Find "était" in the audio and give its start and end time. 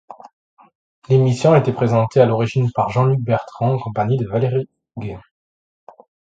1.55-1.73